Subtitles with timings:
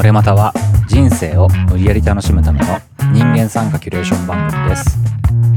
[0.00, 0.54] 俺または
[0.88, 2.66] 人生を無理やり楽しむための
[3.12, 4.96] 人間参加キュレーション番組です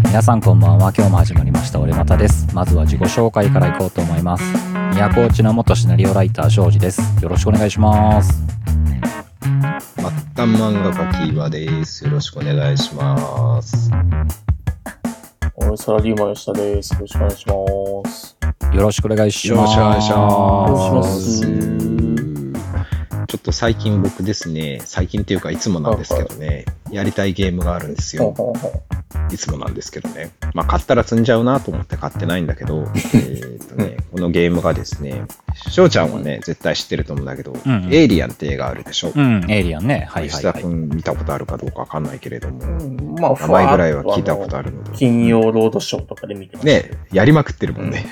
[0.04, 4.44] 皆さんこんばんは今日も始まりました俺またですまずは自己紹介からいこうと思います
[4.96, 8.34] 宮古内の元シナリオライター庄司ですよろしくお願いします
[9.44, 12.04] 末端漫画家キーワです。
[12.04, 13.92] よろしくお願いします。
[15.56, 16.94] 俺、サラリーマン吉田です。
[16.94, 18.38] よろしくお願いします。
[18.74, 21.04] よろしくお願いしますよろしくお願いしま。
[21.04, 21.93] す
[23.44, 28.34] と最近僕ですね、最近っていうかいつもなんですけどね、やりたいゲームがあるんですよ。
[29.32, 30.32] いつもなんですけどね。
[30.54, 35.26] まあ買ったら積んじゃうなと思って買ってないんだけど、 えーっとね、このゲームがですね、
[35.70, 39.12] 翔ちゃんはね、絶対知ってると思うんだけど、うんうんエイリアンって映画あるでしょ？
[39.16, 44.72] うんエイリアンねはいはい石田はい君見たことあるかどうかわかんないけれども、うんまあ、名前ぐらいは聞いたことある。
[44.72, 44.92] るので。
[44.98, 46.66] 金曜ロードショーとかで見てます。
[46.66, 48.06] ね、やりまくってるもんね。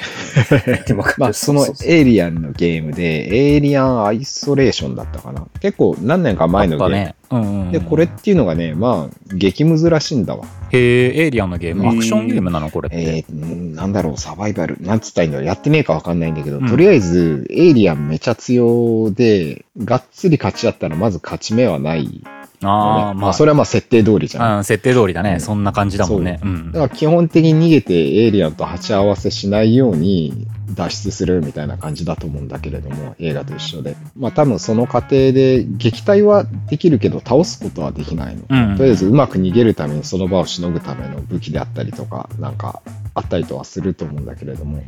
[0.86, 5.48] でも まあ、そのエイリアンのゲームで、エイリアンアイソレーションだったかな。
[5.62, 6.94] 結構何年か前のゲーム。
[6.96, 10.46] ねうんうんうんで、これっていうのがね、まあ、激ムズらしいんだわ。
[10.72, 12.70] へえエイリアンのゲームアクションゲームなの？
[12.70, 14.78] これって、えー、んなんだろう、サバイバル。
[14.82, 15.48] なんつったらいいんだろう。
[15.48, 22.24] やってねえかわかんないんだけど、うんとりあえず、エイリアンめちゃ強で、がっつり勝ち合ったら、まず勝ち目はない、
[22.64, 24.58] ああまあそれはまあ設定通りじゃん。
[24.58, 26.40] うん、設定通りだね、うんそんな感じだもんね。
[26.44, 33.96] うんだから基本的に逃げてエイリアンと鉢合わせしないように脱出するみたいな感じだと思うんだけれども、映画と一緒で。
[34.16, 38.44] まあ多分その過程で撃退はできるけど倒すことはできないの。
[38.48, 42.82] うんとりあえずうまく逃げるためにその場をしのぐための武器であったりとか、なんか
[43.14, 44.84] あったりとはすると思うんだけれども、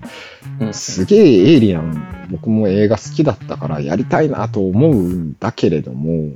[0.59, 0.73] うん。
[0.73, 6.31] すげえエイリアン、僕も映画好きだったからやりたいなと思うんだけれども、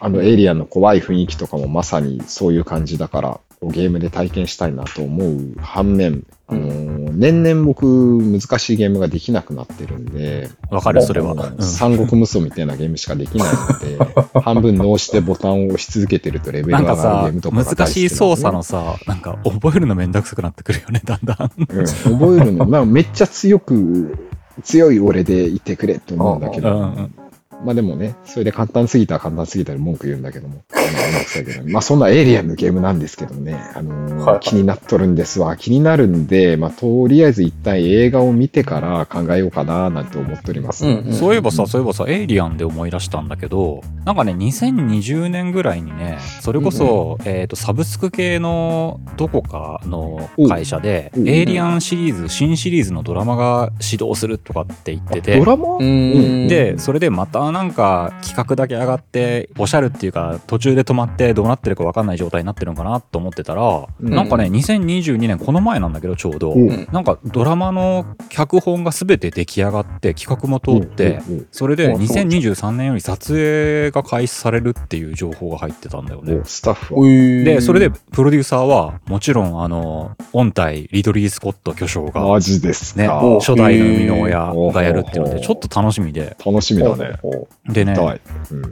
[0.00, 11.34] あのエイリアンの怖い雰囲気とかもまさにそういう感じだから、こうゲームで体験したいなと思う反面、あのー年々僕難しいゲームができなくなってるんで、わかる、それは。
[11.60, 13.98] 三国無双みたいなゲームしかできないので、
[14.40, 21.50] 半分脳してボタンを押し続けてるとレベルが上がるゲさームとかが大好き難しい操作ののさ、なんか覚えるのめんどくさくなってくるよね、だんだん。
[21.58, 24.16] うん、覚えるの、まあ、めっちゃ強く、
[24.62, 26.94] 強い俺でいてくれって思うんだけど、
[27.64, 34.32] まあでもね、それで簡単すぎたら簡単すぎたら文句言うんだけども、あのめんどくさいけどまあそんなエイリアンのゲームなんですけどね、あのーはい。
[34.32, 35.56] はい気になっとるんですわ。
[35.56, 40.86] 気になるんで、まあとりあえず一旦映画を見てから考えようかななんて思っております。
[40.86, 55.38] うんうんそういえばさ、そういえばさ、エイリアンで思い出したんだけど、なんかね、2020年ぐらいにね、それこそ、えっ、と、サブスク系のどこかの会社で、エイリアンシリーズ、新シリーズのドラマが始動するとかって言ってて。
[55.38, 55.76] ド、ラマ？
[55.76, 56.48] うーん。
[56.48, 76.44] で、それでまたなんか企画だけ上がって、おしゃるっていうか、途中で止まってどうなってるか分かんない状態になってるのかなと思ってたら、うんなんかね、2022年、この前なんだけど、ちょうど、うんなんかドラマの脚本が全て出来上がって、企画も通って、うんうんそれであそうじゃん2023年より撮影が開始されるっていう情報が入ってたんだよねうんお。
[76.44, 77.06] スタッフは。
[77.06, 83.02] でで、それで、プロデューサーは、もちろん、あの、御大、リドリー・スコット巨匠が、マジですか。
[83.02, 86.36] ね、お初代の生みの親がやるっていうので、ちょっと楽しみで。
[86.44, 87.18] 楽しみだね。
[87.22, 87.94] ほでね、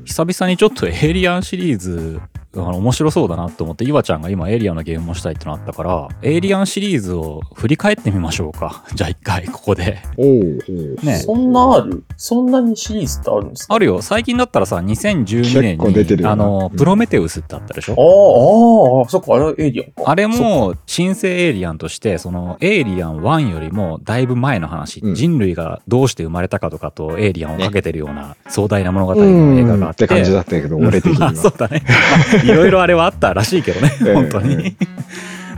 [0.05, 8.85] 久々にちょっとエイリアンシリーズ、the あの面白そうだなと思って、岩ちゃんが今エイリアンのゲームをしたいってのあったから、エイリアンシリーズを振り返ってみましょうか。
[8.95, 9.99] じゃあ一回、ここで。
[10.17, 12.05] おうおうねそんなある？
[12.17, 13.75] そんなにシリーズってあるんですか？
[13.75, 14.01] あるよ。
[14.03, 20.11] 最近だったらさ、2012年結構出てるに、あの、うんプロメテウスってあったでしょ、ああ、ああ、そっか、あれはエイリアンか。
[20.11, 29.93] あれも、新生エイリアンとして、その、エイリアン1よりも、だいぶ前の話、うん人類がどうして生まれたかとかと、エイリアンをかけてるような壮大な物語のうん映画があっ。
[29.93, 31.19] ってて感じだったけど、俺的には。
[31.21, 31.83] ま あそうだね。
[32.47, 34.77] ま あいろいろあれはあったらしいけどね、ええ本当に。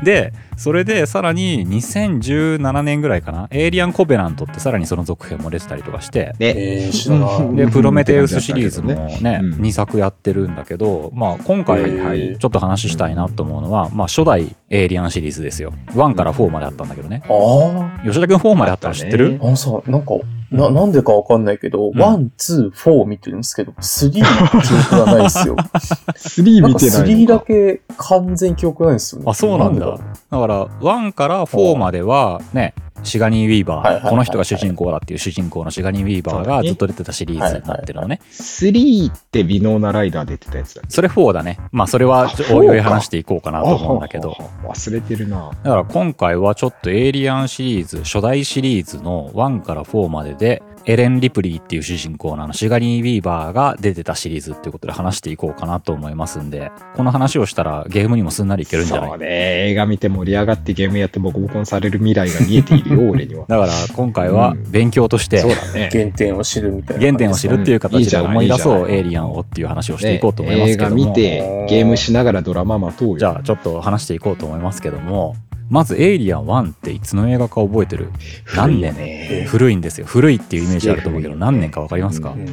[0.03, 6.55] で、それでさらに2017年ぐらいかな、エイリアン・コベナントってさらにその続編も出てたりとかして、ね。
[6.57, 7.57] えー、知らない。
[7.57, 15.73] で、プロメテウスシリーズもね、うん2作やってるんだけど、まあ今回ちょっと話したいなと思うのは、まあ初代エイリアンシリーズですよ。
[15.93, 17.23] 1から4まであったんだけどね。
[17.29, 19.27] あ吉田君4まであったの知ってる？
[19.27, 20.15] あねあ、あのさ、なんか、
[20.51, 25.57] な、なんでかわかんないけど、 one、two、four 見てるんですけど、 three の記憶がないですよ。
[25.57, 27.41] 3なんか見てない three だ。
[27.41, 29.27] け完全記憶ないんですよね。
[29.29, 29.97] あ、そうなんだ。
[29.97, 38.21] でだから、1から4までは、ね、シガニー・ウィーバー、この人が主人公だっていう主人公のシガニー・ウィーバーがずっと出てたシリーズになってるのね。
[38.33, 40.91] 3ってウィノナ・ライダー出てたやつだっけ？
[40.91, 41.59] それ4だね。
[41.71, 44.37] まあ、それはちょあおいおい話していこうかなと思うんだけど。
[44.65, 45.51] 忘れてるな。
[45.63, 59.09] だから今回はちょっとエイリアンシリーズ、初代シリーズの1から4までで、エレン・リプリーっていう主人公のあのシガニー・ウィーバーが出てたシリーズっていうことで話していこうかなと思いますんで、この話をしたらゲームにもすんなりいけるんじゃない？
[59.11, 59.27] そうね。
[59.69, 63.45] 映画見て盛り上がってゲームやってボコボコにされる未来が見えているよ、俺には。
[63.47, 65.91] だから今回は勉強として、そうだね。
[65.93, 67.03] 原点を知るみたいな。
[67.05, 73.19] 原点を知るっていう形でうんいいじゃない思い出そういいじゃないエイリアンをっていう話をしていこうと思いまね映画すけども、見て、ゲームしながらドラマ待とうよ。
[73.19, 75.37] じゃあちょっと話していこうと思いますけども、
[75.69, 78.11] まずエイリアン1っていつの映画か覚えてる？
[78.57, 78.95] 何年？
[78.95, 79.47] ね。
[79.49, 80.07] 古いんですよ。
[80.07, 82.47] 古いっていうイメージあると思うけど、何年かわかりますか、うん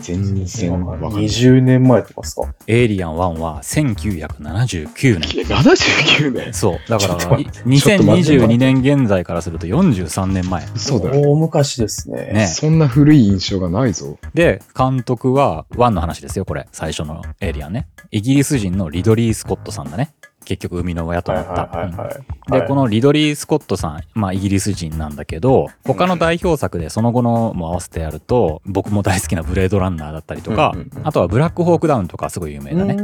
[0.00, 1.24] 全然わかんない。
[1.24, 2.52] 20年前とかですか？
[2.66, 5.44] エイリアン1は1979年。
[5.44, 6.78] 79年そう。
[6.88, 10.66] だから、ちょっと待いってちょっと待って2022年現在からすると43年前。
[10.76, 11.30] そうだよ。
[11.30, 12.32] 大昔ですね。
[12.32, 14.18] ねそんな古い印象がないぞ。
[14.34, 16.66] で、監督は1の話ですよ、これ。
[16.72, 17.88] 最初のエイリアンね。
[18.10, 20.12] イギリス人のリドリー・スコットさんだね。
[20.44, 21.86] 結局、生みの親とはいなった。
[21.86, 32.94] で、はいこのリドリー・スコットさん、まあ、イギリス人なんだけど、他の代表作でその後のも合わせてやると、僕も大好きなブレードランナーだったりとか、あとはブラックホークダウンとかすごい有名だね。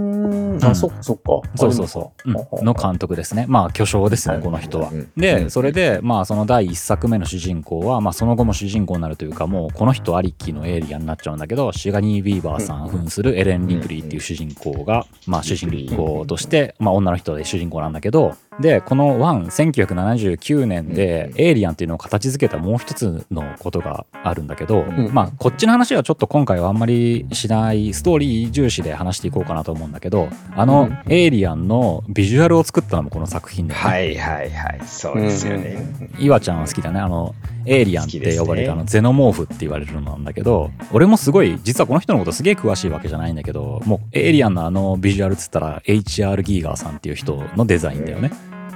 [0.53, 0.65] んうん。
[0.65, 1.41] あ、そっかそっか。
[1.57, 2.65] そうそうそう、うん。
[2.65, 3.47] の監督ですね。
[3.49, 4.45] まあ巨匠ですね、はい。
[4.45, 4.91] この人は。
[4.91, 4.95] う。
[4.95, 34.81] んで、それで、まあその第一作目の主人公は、まあその後も主人公になるというか、もうこの人ありきのエイリアンになっちゃうんだけど、シガニー・ビーバーさん扮するエレン・リプリーっていう主人公が、まあ主人公として、まあ女の人で主人公なんだけど、で、この1、1979年で、エイリアンっていうのを形づけたもう一つのことがあるんだけど、んまあこっちの話はちょっと今回はあんまりしない、ストーリー重視で話していこうかなと思うんだけど、あのうんエイリアンのビジュアルを作ったのもこの作品で、ね、はいはいはい。
[34.87, 35.87] そううんですよね。
[36.19, 37.01] 岩ちゃんは好きだね。
[37.01, 37.35] あの、
[37.67, 48.31] エイリアンって呼ばれる、好きですねあの、ゼノモーフって言われるのなんだけど、俺もすごい、実はこの人のことすげえ詳しいわけじゃないんだけど、もう、エイリアンのあのビジュアルっつったら、HR ギーガーさんっていう人のデザインだよね。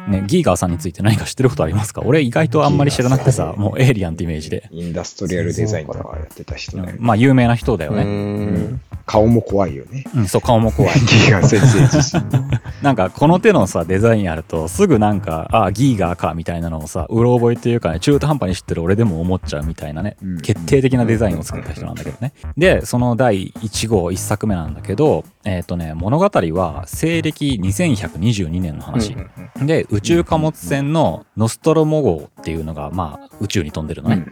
[0.08, 2.02] ね、ギーガーさんについて何か知ってることありますか？
[2.04, 4.68] 俺意外とあんまり知らなくてさ、もうエイリアンってイメージで。
[4.70, 6.96] インダストリアルデザインとかやってた人ね。
[6.98, 8.04] まあ、有名な人だようね。
[8.04, 8.80] ん。
[9.06, 10.04] 顔も怖いよね。
[10.14, 10.94] うん、そう、顔も怖い。
[11.24, 12.24] ギガ先生自身。
[12.82, 29.16] なんかこの手のさデザインあるとすぐなんかあギーガーかみたいなのをさうろ覚えっていうかね中途半端に知ってる俺でも思っちゃうみたいなね、うん決定的なデザインを作った人なんだけどねでその第1号1作目なんだけどえっ、とね物語は西暦2122年の話、
[29.62, 34.26] で宇宙貨物船のノストロモ号っていうのがまあ宇宙に飛んでるのね、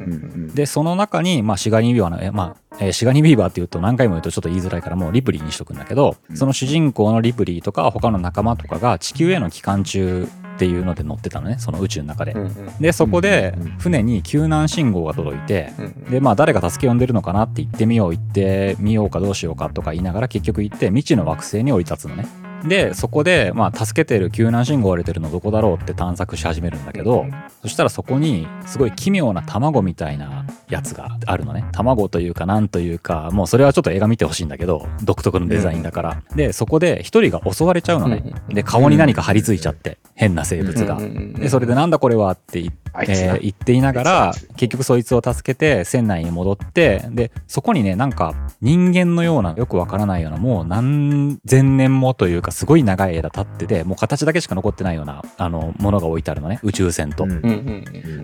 [0.54, 12.36] でその中に、まあ、シガニー・ビーバーの、えまあえーシガニー・ビーバーっていうと何回も言うとちょっと言いづらいからもうリプリーにしとくんだけど、その主人公のリプリーとか他の仲間とかが地球への帰還中っていうので乗ってたのねその宇宙の中で。
[12.78, 13.78] でそこでうんうんうん。
[13.78, 15.72] 船に救難信号が届いて、
[16.10, 22.26] でまあ誰が助け呼んでるのかなって言ってみよう行ってみようかどうしようかとか言いながら結局行って未知の惑星に降り立つのね。
[22.64, 27.26] でそこでまあ助けてる救難信号が出てるのどこだろうって探索し始めるんだけど、
[27.62, 31.64] そしたらそこにすごい奇妙な卵みたいなやつがあるのね。
[31.72, 36.22] 卵というかなんというか、もうそれはちょっと映画見てほしいんだけど、独特のデザインだから。
[36.34, 38.22] で、そこで一人が襲われちゃうのね。
[38.48, 40.98] で、顔に何か張り付いちゃって、変な生物が。
[40.98, 56.60] で、それでなんだこれはって言って、えー言っていながら結局そいつを助けて船内に戻って、で、そこにね、なんか人間のような、よくわからないような、もう何千年もというか、すごい長い間経ってて、もう形だけしか残ってないような、あの、ものが置いてあるのね。
[56.62, 57.26] 宇宙船と。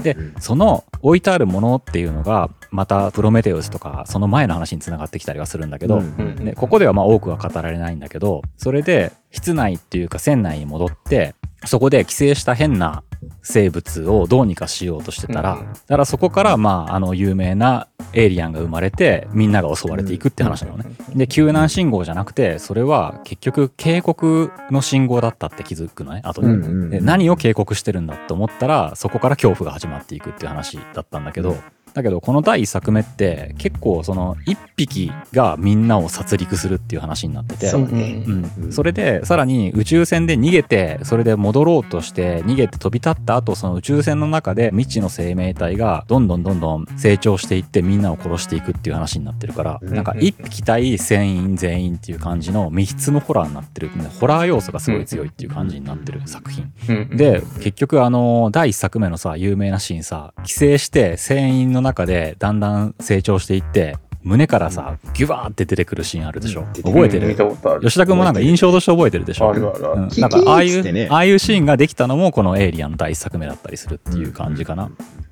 [0.02, 6.02] でその置いてあるものっていうのがまたプロメテウスとかその前の話につながってきたりはするんだけど、
[6.36, 11.34] でここではまあ多くは語られないんだけどそれで室内っていうか船内に戻って
[11.64, 13.02] そこで寄生した変な
[13.42, 20.84] 生物をどうにかしようとしてたら、うんだからそこからまああの有名なエイリアンが生まれてみんなが襲われていくって話なのね。
[21.14, 26.90] で救難信号じゃなくてそれは結局警告の信号だったって気づくのね後に。
[26.90, 31.56] で何を警告してるんだと思ったらそこから恐怖が始まっていくっていう話だったんだけど、
[31.98, 49.94] だけどこの第一作目って結構その一匹がみんなを殺戮するっていう話になっててそうん、それでさらに宇宙船で逃げてそれで戻ろうとして逃げて飛び立った後その宇宙船の中で未知の生命体がどんどんどんどん成長していってみんなを殺していくっていう話になってるから、うん。
[49.94, 53.90] なんか一匹対船員全員っていう感じの密室のホラーになってる
[54.20, 56.72] ホラー要素がすごい強いっていう感じになってる作品。
[57.16, 66.72] で結局あの第一作目のさ有名なシーンさ寄生して船員の中でだんだん成長していって胸からさギュバーって出てくるシーンあるでしょ、うん。
[66.82, 67.28] 覚えてる？
[67.28, 67.80] 見たことある。
[67.82, 69.50] 吉田君もなんか印象として覚えてるでしょ？
[69.50, 69.92] あるある。
[69.92, 74.90] あるうん、なんかああいう、ねああいうシーンができたのもこのエイリアンの第一作目だったりするっていう感じかな。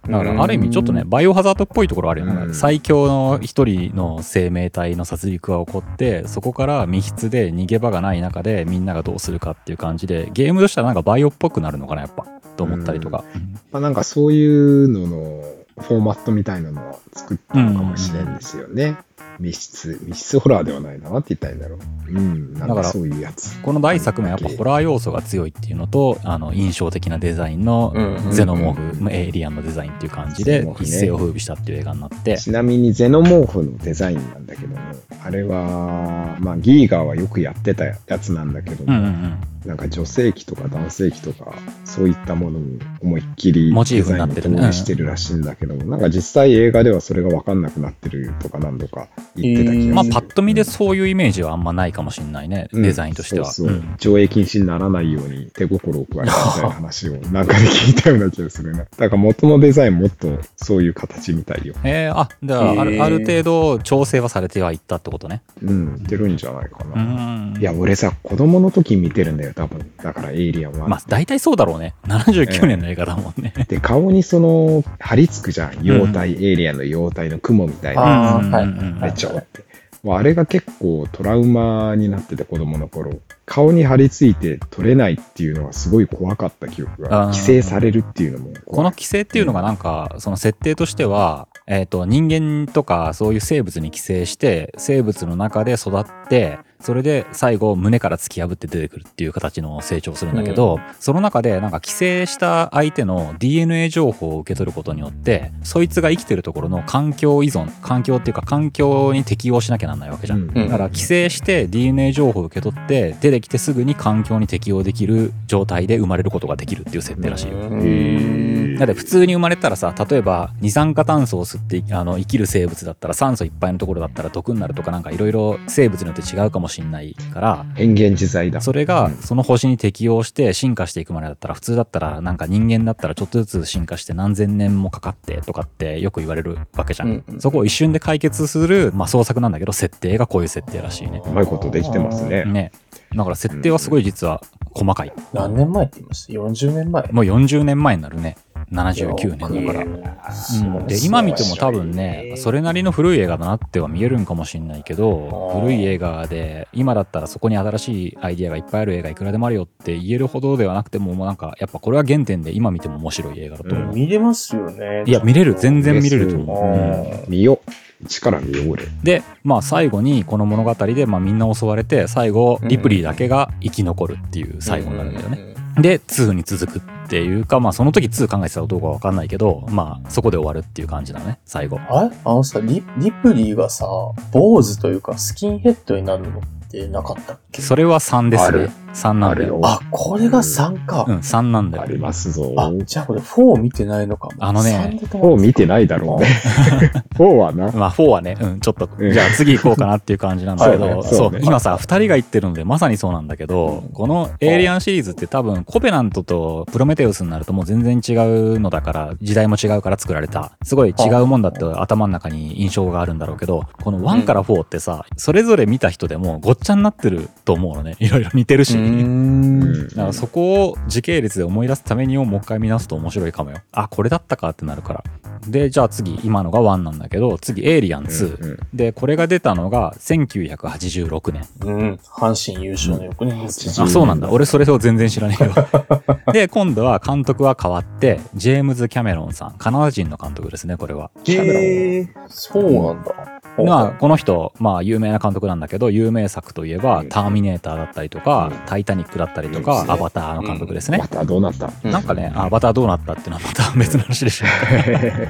[0.08, 2.32] だからある意味ちょっとね、バイオハザードっぽいところあるよね。
[2.32, 2.54] うん。
[2.54, 12.24] 最強の一人の生命体の殺戮が起こって、そこから密室で逃げ場がない中でみんながどうするかっていう感じで、ゲームとしてはなんかバイオっぽくなるのかな、やっぱ。
[12.56, 13.24] と思ったりとか。
[13.72, 15.44] まあなんかそういうのの
[15.78, 18.96] フォーマットみたいなのを作ったのかもしれんですよね。
[19.38, 21.10] 密室、密室ホラーではないな。
[21.10, 22.10] なんて言ったらいいんだろう。
[22.10, 23.60] うん、なんだかそういうやつ。
[23.60, 34.78] この第一作目はやっぱホラー要素が強いっていうのと、あの、印象的なデザインのうんゼノモーフ、まあエイリアンのデザインっていう感じで一世を風靡したっていう映画になって、ちなみにゼノモーフのデザインなんだけども、
[35.22, 39.38] あれは、まあギーガーはよくやってたやつなんだけども、うんうんうん。
[39.66, 41.54] なんか女性器とか男性器とか、
[41.84, 49.94] そういったものに思いっきりモチーフデザインをになってるしてるらしいんだけども、なんか実際映画ではそれがわかんなくなってるとか何度か言ってた気がする。
[49.94, 53.46] まあ、パッと見でそういうイメージはあんまないかもしれないね、うんデザインとしては。
[53.52, 58.86] そうそううん上映禁止にならないように手心を加えたみたいな話をなんかで聞いたような気がするね。
[58.98, 61.74] だから元のデザインもっとそういう形みたいよ。
[61.82, 65.42] えー、あ、じゃあ、あへーる、ある程度調整はされてはいったってことね。
[65.62, 67.02] うん、出るんじゃないかうな。
[67.02, 67.56] ん。
[67.58, 69.90] いや、俺さ、子供の時見てるんだよ、多分。
[69.96, 70.86] だから、エイリアンは。
[70.86, 71.94] まあ、大体そうだろうね。
[72.06, 73.54] 79年の映画だもんね。
[73.68, 75.78] で、顔にその、張り付くじゃん。
[75.80, 78.36] 妖体、エイリアンの妖体の雲みたいな。
[78.36, 79.64] あーはいうんうんうんでちょって。
[80.02, 83.18] もうあれが結構トラウマになってて、子供の頃。
[83.46, 87.24] 顔に張り付いて取れないっていうのはすごい怖かった記憶あーが。
[87.26, 88.62] 規制されるっていうのも怖い。
[88.66, 110.40] この規制っていうのがなんか、その設定としては、えっ、と、人間とかそういう生物に寄生して、生物の中で育って、それで最後胸から突き破って出てくるっていう形の成長するんだけど、その中でなんか寄生した相手の DNA 情報を受け取ることによって、そいつが生きてるところの環境依存、環境っていうか環境に適応しなきゃなんないわけじゃん。
[110.40, 117.58] うんだから寄生して DNA 情報を受け取って出てきてすぐに環境に適応できる状態で生まれることができるっていう設定らしいよ。
[117.58, 128.60] へだって普通に生まれたらさ例えば二酸化炭素を吸ってあの生きる生物だったら酸素いっぱいのところだったら毒になるとかなんかいろいろ生物によって違うかもしれないから変幻自在だ。
[128.60, 129.16] それがうん。
[129.16, 137.40] その星に適応して進化していくまでだったら普通だったらなんか人間だったらちょっとずつ進化して何千年もかかってとかってよく言われるわけじゃん、うんうん。
[137.40, 141.22] そこを一瞬で解決する、まあ、創作なんだけど設定がこういう設定らしいね。
[141.24, 142.44] うまいことできてますね。
[142.44, 142.72] ね。
[143.14, 145.12] だから設定はすごい実は細かい。
[145.32, 147.02] 何年前って言いました ?40 年前。
[147.12, 148.36] もう40年前になるね
[148.72, 149.84] 79年だから。
[149.84, 165.04] うん、で今見ても多分ねそれなりの古い映画だなっては見えるんかもしれないけど古い映画で今だったらそこに新しいアイディアがいっぱいある映画いくらでもあるよって言えるほどではなくてももうなんかやっぱこれは原点で今見ても面白い映画だと思う、見れますよね。
[165.06, 167.02] いや見れる全然見れると思う、あうん。
[167.02, 167.70] ー見よう。
[168.04, 168.84] 一から見よう、俺。
[169.02, 181.78] でまあ最後にこの物語で、まあ、みんな襲われて最後リプリーだけが生き残るっていう最後になるんだよね、で2に続くっていうかまあその時2考えてたかどうかわかんないけどまあそこで終わるっていう感じだね最後。
[181.88, 182.16] あれ？
[182.24, 183.86] あのさリ、リプリーがさ、
[184.32, 188.46] 坊主というかスキンヘッドになるのってなかったっそれは3ですね。
[188.46, 188.70] ある。
[188.96, 189.30] 3なんだよ。
[189.30, 189.60] あるよ。
[189.62, 191.04] あ、これが3か。
[191.06, 191.84] うん3なんだよ。
[191.84, 192.54] ありますぞ。
[192.56, 194.32] あ、じゃあこれ4見てないのかも。
[194.38, 196.28] あのね3で止ま4見てないだろうね。
[197.18, 197.70] 4はな。
[197.72, 199.12] まあ4はね、うん、ちょっと、うん。
[199.12, 217.96] じゃあ次行こうかなっていう感じなんだけど、そう今さ、2人が言ってるのでまさにそうなんだけど、このエイリアンシリーズって多分コペナントとプロメテウスになるともう全然違うのだから、時代も違うから作られた、すごい違うもんだって頭の中に印象があるんだろうけど、この1から4ってさ、それぞれ見た人でもごっちゃになってると思うのね。
[218.00, 218.74] いろいろ似てるし。
[218.74, 223.58] だからそこを時系列で思い出すためにももう一回見直すと面白いかもよ。
[223.72, 225.04] あ、これだったかってなるから。
[225.46, 228.42] で、じゃあ次、今のが1なんだけど、次、エイリアン2。
[228.42, 231.46] うんで、これが出たのが1986年。
[231.64, 232.00] うん。
[232.04, 233.90] 阪神優勝の翌年ですうんね。
[233.90, 234.28] あ、そうなんだ。
[234.28, 235.52] 俺それを全然知らねえよ。
[236.32, 239.54] で、今度は監督は変わって、ジェームズ・キャメロンさん。
[239.56, 241.10] カナダ人の監督ですね、これは。
[241.24, 243.35] へえ、そうなんだ。
[243.64, 251.08] まあ、この人、まあ、有名な監督なんだけど、有名作といえば、ターミネーターだったりとか、タイタニックだったりとか、うんアバターの監督ですねま。
[251.08, 251.70] たどうなった？
[251.84, 254.46] うんなんかね、アバターどうなったっていうのはまた別の話でしょ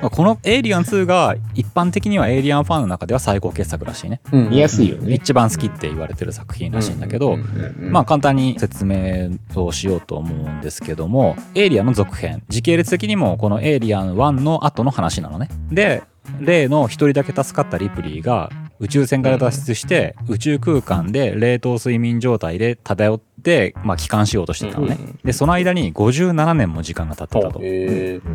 [0.06, 0.10] う。
[0.10, 4.20] このエイリアン2が一般的にはエイリアンファンの中では最高傑作らしいね。
[4.32, 5.14] うん見やすいよね。
[5.14, 7.38] 一番好きって言われてる作品らしいんだけど、
[7.78, 15.48] まあ簡単に説明をしようと思うんですけども、エイリアンの続編、時系列的にもこのエイリアン1の後の話なのね。
[15.70, 16.02] で、
[16.40, 24.98] 例の一人だけ助かったリプリーが宇宙船から脱出して宇宙空間で冷凍睡眠状態で漂って、まあ帰還しようとしてたのね。
[25.24, 27.60] で、その間に57年も時間が経ってたと。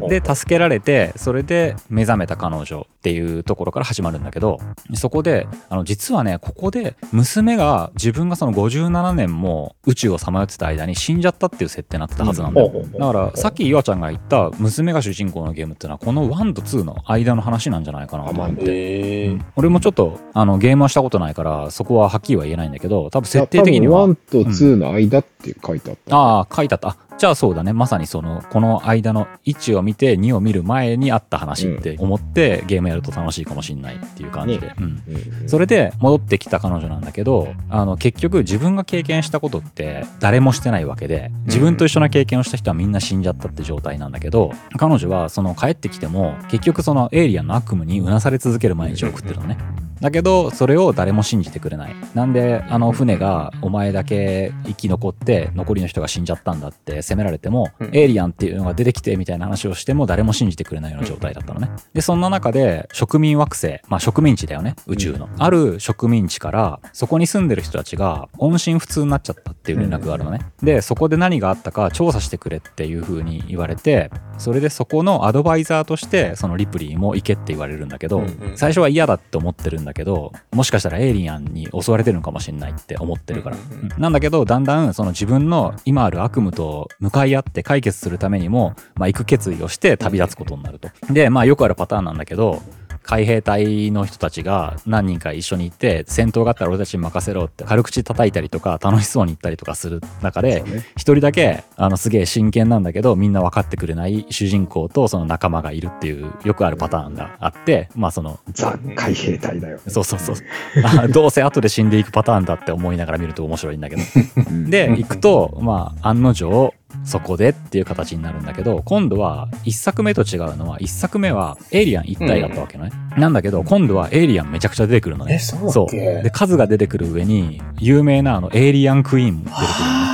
[0.09, 4.59] で、助けられて、それで目覚めた彼女っていうところから始まるんだけど、
[4.93, 12.71] そこで、あの、実はね、ここで娘が自分がその57年も宇宙をさまよってた間に死んじゃったっていう設定になってたはずなんだよ。
[12.71, 18.61] だから、さっき岩ちゃんが言った娘が主人公のゲームっていうのは、この1と2の間の話なんじゃないかなと思って。
[18.65, 19.37] へえ。
[19.55, 23.99] 俺もちょっと、あの、ゲームはしたことないから、そこははっきりは言えないんだけど、多分設定的には。
[23.99, 26.15] いや多分1と2の間って書いてあった。
[26.15, 26.89] ああ、書いてあった。
[26.89, 35.03] あじゃあそうだねまさにそのこの間の1を見て2を見る前にあった話って思ってゲームやると楽しいかもしんないっていう感じで、うん、
[35.43, 49.59] うんそれで戻ってきた彼女なんだけどあの結局自分が経験したことって誰もしてないわけで自分と一緒な経験をした人はみんな死んじゃったって状態なんだけど彼女はその帰ってきても結局そのエイリアンの悪夢にうなされ続ける毎日を送ってるのね。
[50.01, 51.95] だけどそれを誰も信じてくれない。
[52.13, 57.95] なんであの船がお前だけ生き残って残りの人が死んじゃったんだって責められても、うん。
[57.95, 61.69] エイリアンっていうのが出てきてみたいな話をしても誰も信じてくれないような状態だったのね。
[61.93, 78.23] でそんな中で植民惑星まあ植民地だよね宇宙の、ある植民地からそこに住んでる人たちが音信不通になっちゃったっていう連絡があるのね、でそこで何があったか調査してくれっていう風に言われてそれでそこのアドバイザーとしてそのリプリーも行けって言われるんだけど、
[78.55, 83.57] 最初は嫌だって思ってるんだけどもしかしたらエイリアンに襲われてるのかもしれないって思ってるから、
[83.97, 90.89] なんだけどだんだんその自分の今ある悪夢と向かい合って解決するためにも、まあ、行く決意をして旅立つことになると。
[91.11, 92.61] でまあよくあるパターンなんだけど
[93.03, 100.63] 海兵隊の人たちが何人か一緒に行って戦闘があったら俺たちに任せろって軽口叩いたりとか楽しそうに言ったりとかする中で
[100.95, 109.79] 一人だけあのすげえ真剣なんだけどみんな分かってくれない主人公とその仲間がいるっていうよくあるパターンがあってまあそのザ海兵隊だよ。
[109.87, 110.35] そうそうそう。
[110.83, 114.01] あどうせ後で死んでいくパターンだって思いながら見ると面白いんだけど。
[114.49, 114.69] うん。
[114.69, 125.35] で行くとまあ案の定そこでっていう形になるんだけど今度は1作目と違うのは1作目はエイリアン一体だったわけよね、なんだけど今度はエイリアンめちゃくちゃ出てくるのね。
[125.35, 126.21] え、そうだっけ？
[126.23, 130.11] で数が出てくる上に有名なあのエイリアンクイーンも出てくるのね。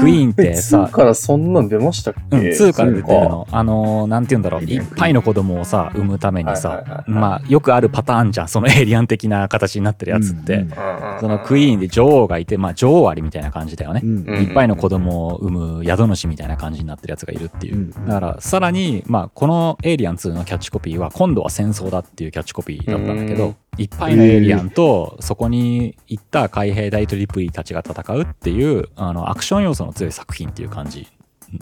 [0.00, 2.36] クイーンってさ2からそんなん出ましたっけ？
[2.36, 3.48] うん、2から出てるそうの。
[3.50, 4.64] あのーなんて言うんだろう。
[4.64, 8.48] いっぱいの子供をさ、産むためにさまあ、よくあるパターンじゃん。
[8.48, 10.54] そのエイリアン的な形になってるやつって。
[10.54, 14.00] うんうんかそのクイーンで女王がいて、まあ、女王アリみたいな感じだよね。
[14.02, 14.24] うん。
[14.26, 14.42] うん。
[14.42, 17.76] いっぱいの子供を産む宿主みたいな感じになってるやつがいるっていう。
[17.76, 17.90] うん。
[18.06, 31.08] だから、さらに、まあ、このエイリアン2のキャッチコピーは、今度は戦争だっていうキャッチコピーだったんだけどうん、いっぱいのエイリアンと、そこに行った海兵大とリプリーたちが戦うっていう、あの、アクション要素の強い作品っていう感じ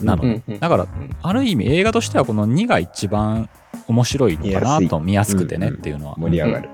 [0.01, 0.41] なの。
[0.59, 0.87] だから、
[1.23, 3.49] ある意味映画としてはこの2が一番
[3.89, 6.17] 面白いのかなと見やすくてねっていうのは。
[6.17, 6.69] 盛り上がる。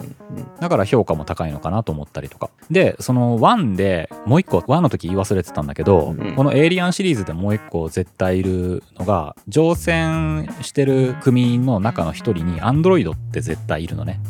[0.61, 2.51] だから評価も高いのかなと思ったりとか。
[2.71, 14.21] で、その1でもう一個、1の時言い忘れてたんだけど、うんこのエイリアンシリーズでもう一個絶対いるのが、乗船してる組員の中の一人にアンドロイドって絶対いるのね。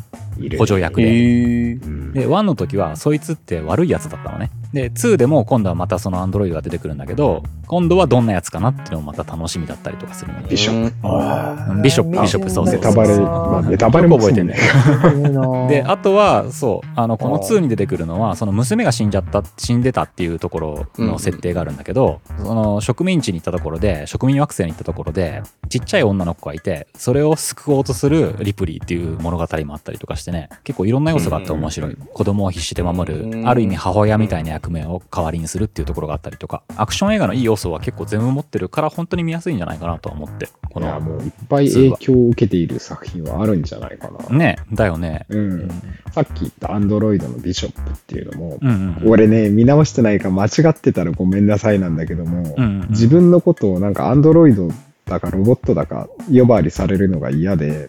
[0.57, 1.07] 補助役で。
[1.07, 4.51] で、1の時はそいつって悪いやつだったのね。
[4.73, 10.51] で、2でも今度はまたそのアンドロイドが出てくるんだけど、今度はどんなやつかなっていうのもまた楽しみだったりとかするので。
[10.51, 11.83] ビショップ。
[11.83, 15.67] ビショップビショップそうそうネタバレ、まあ、ネタバレも覚えてんだよ。
[15.69, 31.97] で、あとは、そう、あの、このあー2に出てくるのは、その娘が死んじゃった、死んでたっていうところの設定があるんだけど、その植民地に行ったところで、植民惑星に行ったところで、ちっちゃい女の子がいて、それを救おうとするリプリーっていう物語もあったりとかしてね、結構いろんな要素があって面白い。
[32.13, 44.37] 子供を必死で守る、うんある意味母親みたいな役目を代わりにするっていうところがあったりとか、アクション映画のいい要素は結構全部持ってるから、本当に見やすいんじゃないかなとは思って、こいや、の、もういっぱい影響を受けている作品はあるんじゃないかな。
[44.37, 45.27] ね、だよね。
[45.29, 45.37] う。
[45.37, 45.69] うんん。
[46.13, 49.11] さっき言ったアンドロイドのビショップっていうのも、うんうん。
[49.11, 54.69] 俺ね、見直してないから間違ってたらごめんなさいなんだけども、うんうん自分のことをなんかアンドロイド
[55.09, 57.89] だかロボットだか呼ばわりされるのが嫌で、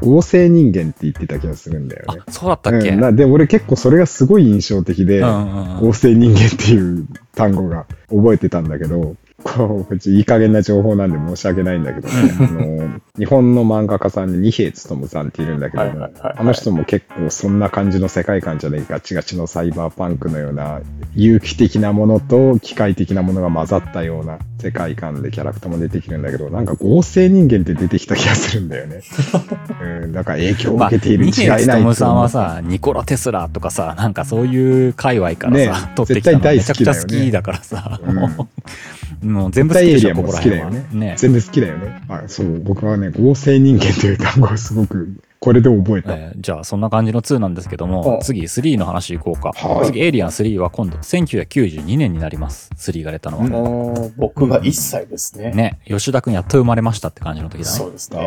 [0.00, 2.22] 合成人間って言ってた気がするんだよね。
[2.26, 20.80] あ。、そうだったっけ、うん、なで、俺結構それがすごい印象的で、合成人間っていう単語が覚えてたんだけど、こう、いい加減な情報なんで申し訳ないんだけどね、あの、日本の漫画家さんで二平勉さんっているんだけどあの人も結構そんな感じの世界観じゃねえガチガチのサイバーパンクのような
[21.14, 29.02] 有機的なものと機械的なものが混ざったような世界観でキャラクターも出てきるんだけど、なんか合成人間って出てきた気がするんだよね。
[30.02, 38.46] うん、だから影響をまあ、受けている違いない平勉さんはとさ、ニコラ・テスラとかさ、なんかそういう界隈からねさ、取ってきたの絶対大めちゃくちゃ好きだよね好きだからさ、うん
[39.22, 40.70] もう、全部好きでしょ、ここら辺は。
[40.70, 41.14] ね。
[41.16, 42.02] 全部好きだよね。
[42.08, 45.12] あそう、僕はね、合成人間という単語をすごく、
[45.46, 46.12] これで覚えた。
[46.14, 49.86] えーじゃあそんな感じの2なんですけどもうん次3の話いこうか、はい。
[49.86, 52.68] 次エイリアン3は今度1992年になります。
[52.76, 55.52] 3が出たのは、僕が1歳ですね。
[55.52, 57.76] ね吉田君やっと生まれましたって感じの時だね。
[57.78, 58.20] そうですね。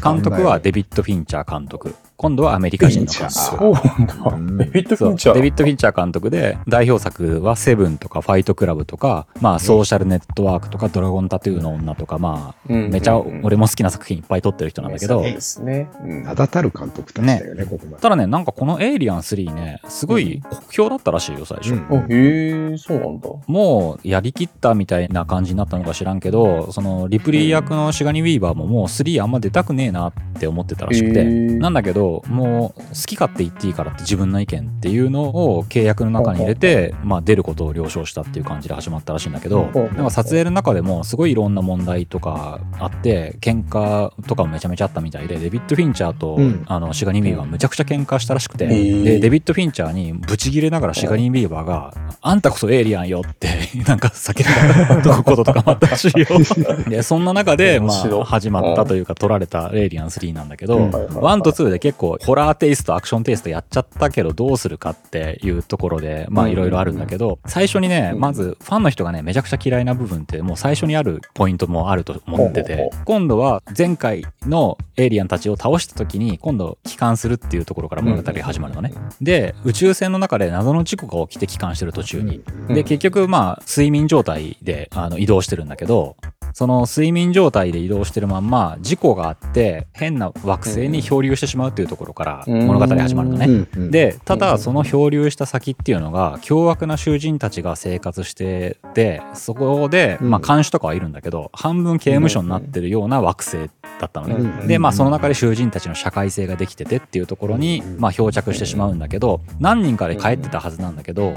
[0.00, 3.32] 監督はデビッド・フィンチャー監督今度はアメリカ人の監督。
[3.32, 3.72] そう。
[3.72, 4.14] なんだ。
[4.36, 4.56] うん。
[4.58, 5.34] デビッド・フィンチャー。
[5.34, 12.90] デビッド・フィンチャー監督で代表作は「セブン」とか「ファイトクラブ」とか、まあ、ソーシャルネットワークとか「ドラゴンタトゥーの女」とかまあうん。
[12.90, 15.88] めちゃ俺も好きな作品いっぱい撮ってる人なんだけど、そうですね。
[16.04, 16.22] うん。
[16.24, 18.02] 名だたる監督たちだよね、ここまで。
[18.02, 21.86] ただねなんかこの「エイリアン3ね」すごい酷評だったらしいよ最初、うん。
[21.90, 23.28] あ、へえ、そうなんだ。
[23.46, 46.64] もうやりきったみたいな感じになったのか知らんけどそのリプリー役のシガニー・ウィーバーももう3あんま出たくねえなって思ってたらしくて、なんだけどもう好き勝手言っていいからって自分の意見っていうのを契約の中に入れて、まあ、出ることを了承したっていう感じで始まったらしいんだけど、うんなんか撮影の中でもすごいいろんな問題とかあって喧嘩とかもめちゃめちゃあったみたいでデビッド・フィンチャーと、うん。
[46.66, 53.48] あのシガニー・ウィーバーむちゃくちゃ喧嘩したらしくて、でデビッド・フィンチャーにブチギレながらシガニー・ウィーバーが「あんたこそエイリアンよ」って
[53.86, 56.26] なんか叫んだこととかもあったらしいよ。
[56.88, 60.90] でそんな中で、まあ、始まったというか撮られた「エイリアン3」なんだけど、うん。
[60.90, 66.52] 1と2で結構ホラーテイストアクションテイストやっちゃったけどどうするかっていうところでまあうん。
[66.52, 68.20] いろいろあるんだけど最初にねうん。
[68.20, 78.92] まずファンの人がねめちゃくちゃ嫌いな部分ってもう最初にあるポイントもあると思ってて今度は前回のエイリアンたちを倒した時に今度帰還するっていうところから物語が始まるのね。
[79.20, 82.42] で宇宙船の中で謎の事故が起きて帰還してる途中に。
[82.68, 82.74] うん。
[82.74, 86.16] で結局まあ睡眠状態であの移動してるんだけど
[86.54, 92.66] その睡眠状態で移動してるまんま事故があって変な惑星に漂流してしまうっていうところからうん。
[92.66, 93.66] 物語始まるのね。
[93.90, 100.30] でたうんだその漂流した先っていうのが凶悪な囚人たちが生活しててそこで、うん。
[100.30, 104.34] まあ、看守とかはいるんだけど半分刑務所になってるような惑星だったのね。
[104.36, 111.34] うんでまあその中で囚人たちの社会性ができててっていうところにまあ漂着してしまうんだけど何人かで帰ってたはずなんだけど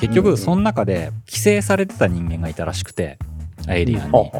[0.00, 3.18] 結局その中で寄生されてた人間がいたらしくて
[3.68, 4.30] エイリアンに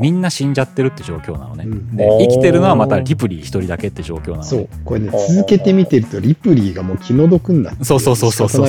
[0.00, 1.64] みんな死んじゃってるって状況なのね。
[1.66, 1.96] うん。
[1.96, 4.44] で生きてるのはまたリプリー一人だけって状況なのね。
[4.44, 8.66] そう、これね、続けて見てると、リプリーがもう気の毒になって、そうそうそうそうそう。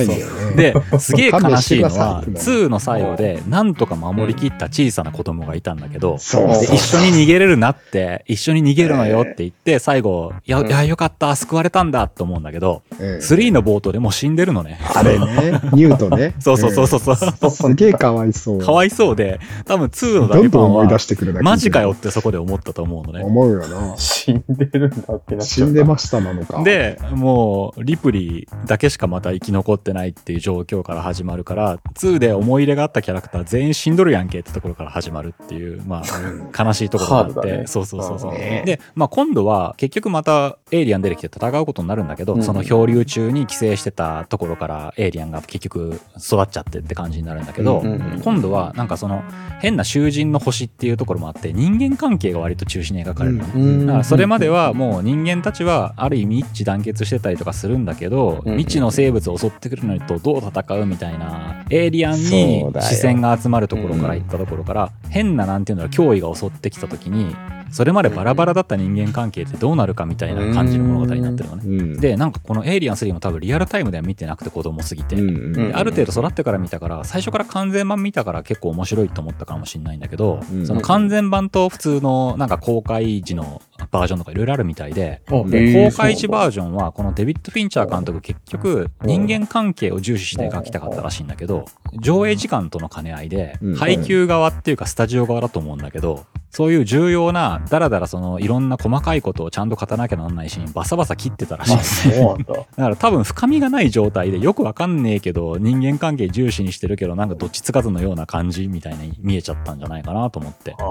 [0.56, 2.30] ですげえ悲しいのは勘弁してください。
[2.30, 10.66] 2の最後でなんとか守りきった小さな子供がいたんだけどそうそうで一緒に逃げれるなって一緒に逃げるのよって言って最後「いやうん。
[10.68, 13.16] いやよかった救われたんだ」と思うんだけどうん。
[13.18, 14.78] 3の冒頭でもう死んでるのね。
[14.94, 16.34] あれね、ニュートね。
[16.40, 17.34] そうそうそうそうそう。
[17.42, 17.50] うん。
[17.50, 18.58] すげえかわいそう。
[18.60, 23.24] かわいそうで多分2のどんどん思い出してくるだけマジかよってそこで思ったと思うのね。
[23.24, 23.96] 思うよな。
[23.96, 25.68] 死んでるんだってなっち死ゃう。
[25.68, 26.62] んでましたなのか。
[26.62, 37.66] でもうリプリーだけしかまた生き残ってないっていう状況から始まるから2で思い入れがあったキャラクター全員死んどるやんけってところから始まるっていうまあ悲しいところがあって、ね。
[37.66, 42.42] そうそうそうそう、ねで、まあ、今度は結局またエイリアン出てきて戦うことになるんだけど、うん。
[42.42, 48.20] その漂流中に寄生してたところからエイリアンが結局育っちゃってって感じになるんだけど、うんうんうん。
[48.20, 49.22] 今度はなんかその
[49.60, 53.40] 変な囚人の星っていうところもあって人間関係が割と中心に描かれる。
[53.56, 58.56] うんだからそれまではもう人間たちはある意味一致団結してたりとかするんだけど、うん。
[58.56, 67.34] 未知の生物を襲ってくるのとどう戦うみたいなエイリアンに視線が集まるところから行ったところから、変ななんていうんだろう脅威が襲ってきた時に
[67.70, 71.62] それまでバラバラだった人間関係ってどうなるかみたいな感じの物語になってるのね。
[71.64, 80.66] うん、でなんかこの「エイリアン3」も多分リアルタイムでは見てなくて子供すぎて、うんうんである程度育ってから見たから最初から完全版見たから結構面白いと思ったかもしれないんだけど、うん。
[80.66, 85.22] その完全版と普通のなんか公開時のバージョンとかいろいろあるみたいで。
[85.28, 91.64] あで公開時バージョンはこのデビッド・フィンチャー監督結局人間関係を重視して描きたかったらしいんだけど
[92.00, 102.54] 上映時間との兼ね合いでうん配給側っていうかスタジオ側だと思うんだけどそういう重要なだらだらそのいろんな細かいことをちゃんと語らなきゃならないシーンバサバサ切ってたらしいですねそうなんだ。
[102.54, 110.74] だから多分深みがない状態でよくわかんねえけど人間関係重視にしてるけどなんかどっちつかずのような感じみたいに見えちゃったんじゃないかなと思って。
[110.80, 110.82] あ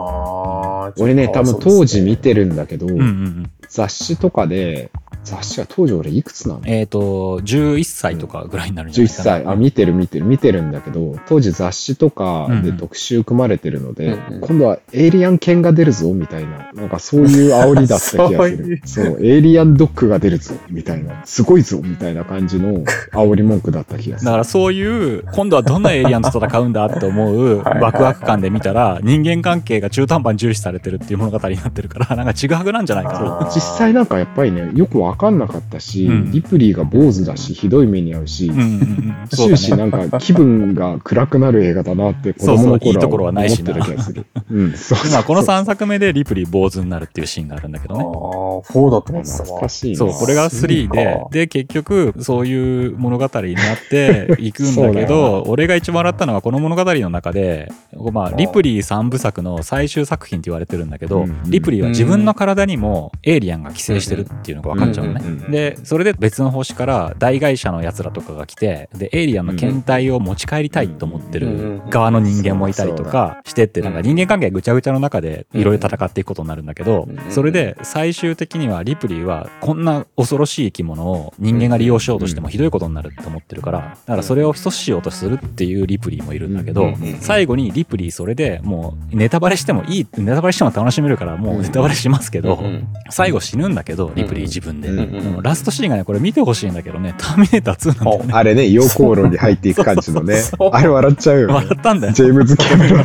[0.95, 3.05] ー俺ね、多分当時見てるんだけど、うんうんう
[3.41, 3.51] ん。
[3.69, 4.91] 雑誌とかで、
[5.23, 6.61] 雑誌は当時俺いくつなの？
[6.65, 9.23] えっ、と、11歳とかぐらいになるんじゃ ?11 ないかな。
[9.23, 9.53] 歳。
[9.53, 18.87] あ、見てる見てる、見てるんだけど、当時雑誌とかで特集組まれてるので、うんうん今度はエイリアン犬が出るぞ、みたいな、なんかそういう煽りだった気がする う。
[18.87, 24.25] そう、エイリアンドッグが出るぞ、みたいな、すごいぞ、みたいな感じの煽り文句だった気がする。
[24.25, 33.49] だからそういう、今度はどんなエイリアンと戦うんだって思う ワクワク感で見たら、人間関係が中途半端に重視されてるっていう物語になってるから、なんかちぐはぐなんじゃないかな。
[33.59, 39.27] 実際なんかやっぱりね、よくわかんなかったし、うんリプリーが坊主だし、ひどい目に遭うし、うんうんうん。
[39.31, 39.57] そう終。
[39.57, 44.25] 始なんか気分が暗くなる映画だなって子供のそうそういいところ頃は思ってはないしなた気がする。
[44.49, 48.03] うん、 そうそうまあこの3作目でリプリー坊主になるっていうシーンがあるんだけどあね。
[48.03, 49.69] ー、4だと思ってたわ懐か。
[49.69, 49.95] しいね。
[49.95, 57.71] そう、これが3そうでか、で、結局、そういう物語になっていくんだけ そうだ俺が一番笑ったのは、この物語の中で、
[58.11, 65.21] まあ、リプリー3部作の最終作品って言われてるんだけど、うんリプリーは自分の体にもエイリアンが寄生してるっていうのが分かっちちゃうのね。
[65.23, 92.87] うんうんうんでそれで別の星から大会社のやつらとかが来てでエイリアンの検体を持ち帰りたいと思ってる側の人間もいたりとかしてってなんか人間関係ぐちゃぐちゃの中でいろいろ戦っていくことになるんだけどうんそれで最終的にはリプリーはこんな恐ろしい生き物を人間が利用しようとしてもひどいことになると思ってるからだからそれを阻止しようとするっていうリプリーもいるんだけどうん最後にリプリーそれでもうネタバレしてもいいネタバレしても楽しめるからもうネタバレしますけどうん。
[93.09, 94.89] 最後死ぬんだけどリプリー自分で。
[94.89, 98.33] うんうんでもラストシーンがね、これ見てほしいんだけどね、ターミネーター2なんだよね。
[98.33, 100.69] あれね、溶鉱炉に入っていく感じのねそうそうそう。
[100.73, 101.53] あれ笑っちゃうよね。
[101.53, 102.13] 笑ったんだよ。
[102.13, 103.03] ジェームズ・キャメロン。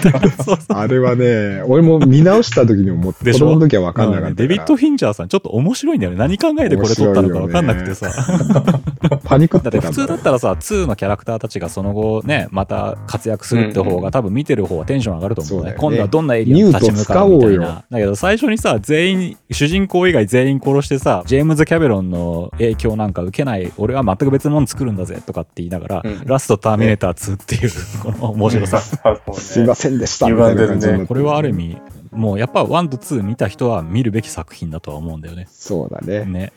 [0.68, 4.34] あれはね、俺も見直した時に思って、子供の時は分かんなかったから。
[4.34, 6.18] デビッド・フィンチャーさん、ちょっと面白いんだよね。
[6.18, 8.10] 何考えてこれ撮ったのか分かんなくてさ。
[9.24, 15.60] パニックっだって普通だったらさ、2のキャラクターたちがその後ね、また活躍するって方が多分見てる方はテンション上がると思うね。
[15.60, 17.84] うだよね今度はどんなエリアに立ち向かうみたいな。
[17.90, 27.70] だけど最初にさ、全員、主人公以外全員殺してさ、ジェームズ・キャメロンの影響なんか受けない、俺は全く別のもの作るんだぜとかって言いながら、うんラストターミネーター2っていう、
[28.02, 28.80] この面白さ。
[29.34, 30.28] すいませんでした。
[30.28, 31.78] みたいな感じになってこれはある意味、
[32.12, 35.46] もうやっぱ1と2見た人は見るべき作品だとは思うんだよね。
[35.50, 36.24] そうだね。
[36.24, 36.52] ね。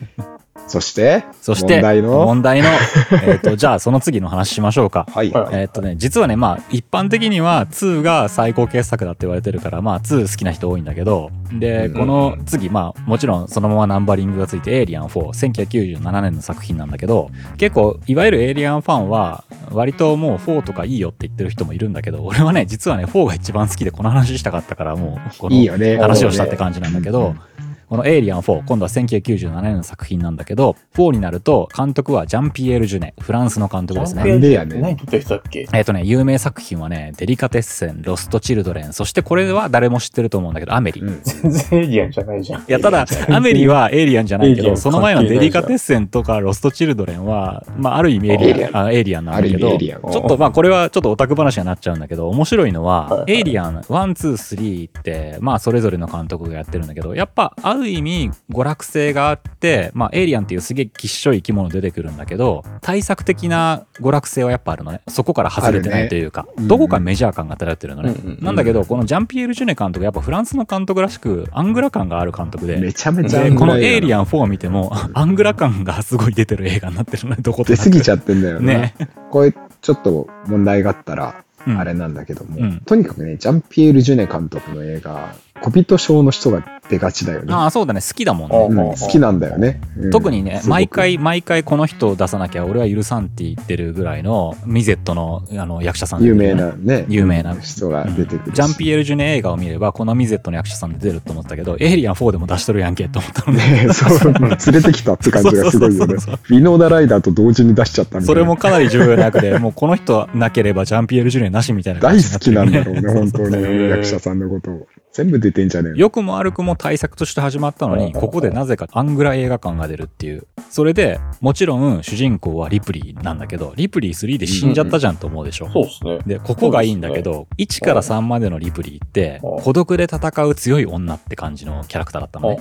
[0.68, 2.70] そして、そして、問題の、問題の
[3.24, 5.08] えっと、じゃあその次の話しましょうか。
[5.14, 5.32] はい。
[5.32, 25.98] はいえっとね、実はね、まあ、一般的には2が最高傑作だって言われてるから、まあ、2好きな人多いんだけど、で、うんこの次、まあ、もちろんそのままナンバリングがついて、エイリアン4、1997年の作品なんだけど、結構、いわゆるエイリアンファンは、割ともう4とかいいよって言ってる人もいるんだけど、俺はね、実はね、4が一番好きでこの話したかったから、もう、このいいよね。
[25.98, 27.30] 話をしたって感じなんだけど、う
[27.64, 34.26] んこのエイリアン4、今度は1997年の作品なんだけど、4になると、監督はジャンピエール・ジュネ、フランスの監督ですね。
[34.26, 34.82] なんでやねん。
[34.82, 35.70] 何撮った人だっけ？
[35.74, 41.00] えっ、とね、有名作品はね、デリカテッセン、ロスト・チルドレン、そしてこれは誰も知ってると思うんだけど、アメリ。
[41.00, 41.22] いうん。
[41.24, 42.66] 全然エイリアンじゃないじゃん。
[42.68, 65.02] や、ただ、アメリはエイリアンじゃないけど、その前のデリカテッセンとかロスト・チルドレンは、まあ、ある意味エイリアン、あエイリアンなんだけど、ちょっとまあ、これはちょっとオタク話になっちゃうんだけど、面白いのは、エイリアン1、2、3って、まあ、それぞれの監督がやってるんだけど、やっぱ、ある意味、娯楽性があって、まあ、エイリアンっていうすげえきっしょい生き物出てくるんだけど、対策的な娯楽性はやっぱあるのね。
[65.08, 68.12] そこから外れてないというか、ねどこかメジャー感が漂ってるのね。
[68.12, 78.94] うんうんなんだけど、このジャンピエール・ジュネ監督、やっぱフランスの監督らしく、アングラ感がある監督で、めちゃめちゃでこのエイリンアン4を見ても、アングラ感がすごい出てる映画になってるのね、 どこと出過ぎちゃってんだよね。
[79.00, 79.10] ね。
[79.32, 87.54] これ、ちょっと問題があったら、うんあれなんだけども、うんとにかくね、ジャンピエール・ジュネ監督の映画、小人症の人が出がちだよね。
[87.54, 88.92] ああ、そうだね、好きだもんあね。
[88.92, 89.82] うん、好きなんだよね。
[89.98, 106.14] うん特にね、毎回毎回この人を出さなきゃ俺は許さんって言ってるぐらいのミゼットのあの役者さん有名なね、有名な人が出てくるし、ジャンピエール・ジュネ映画を見ればこのミゼットの役者さんで出ると思ったけどエイリアン4でも出しとるやんけと思ったのねね、 そう、連れてきたって感じがすごいよね。
[106.14, 108.28] ウィノーダ・ライダーと同時に出しちゃったみたいな。
[108.28, 113.56] それもかなり重要な役で もうこの人なければジャンピエール・ジュネなしみたいな感大好きなんだろうね、本当に。
[113.56, 114.88] へ ー役者さんのことを。
[115.18, 115.98] 全部出てんじゃねえの？
[115.98, 120.46] 良くも悪くも対策として始まったのに、うんここでなぜかアングラ映画館が出るっていう。
[120.70, 125.70] それで、もちろん主人公はリプリーなんだけど、リプリー3で死んじゃったじゃんと思うでしょ？
[125.70, 126.20] そうですね。
[126.26, 132.60] で、ここがいいんだけど、1から3までのリプリーって、うん孤独で戦う強い女って感じのキャラクターだったのね。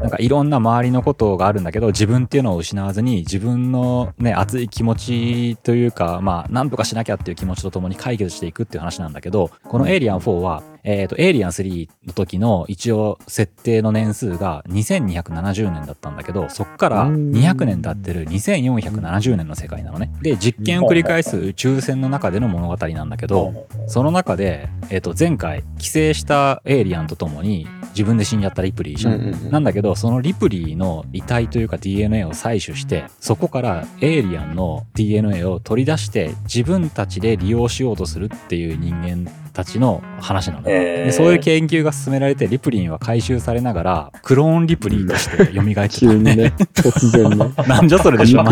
[0.00, 20.12] なんかいろんな周りのことがあるんだけど、自分っていうのを失わずに、自分のね、熱い気持ちというか、まあ、なんとかしなきゃっていう気持ちとともに解決していくっていう話なんだけど、このエイリアン4は、えっ、と、エイリアン3の時の一応設定の年数が2270年だったんだけど、そっから200年経ってる2470年の世界なのね。
[20.22, 29.50] で、実験を繰り返す宇宙船の中での物語なんだけど、その中で、えっ、と、前回、帰省したエイリアンと共に自分で死んじゃったリプリーじゃん。
[29.50, 40.62] なんだけど、そのリプリーの遺体というか DNA を採取して、そこからエイリアンの DNA を取り出して、自分たちで利用しようとするっていう人間たちの話なの。
[40.66, 46.36] えでそういう研究が進められて、リプリンは回収されながら、クローンリプリーとして蘇ってたのね。
[46.36, 47.52] ね、突然ね。
[47.68, 48.42] なんじゃそれでしょ。